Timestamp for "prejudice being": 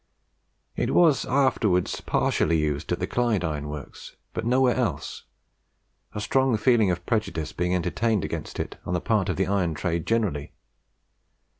7.05-7.75